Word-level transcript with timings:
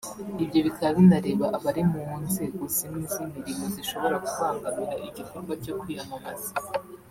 Ibyo 0.43 0.59
bikaba 0.67 0.91
binareba 0.97 1.45
abari 1.57 1.81
mu 1.91 2.01
nzego 2.25 2.61
zimwe 2.75 3.03
z’imirimo 3.13 3.63
zishobora 3.75 4.15
kubangamira 4.25 4.93
igikorwa 5.09 5.53
cyo 5.63 5.73
kwiyamamaza 5.79 6.51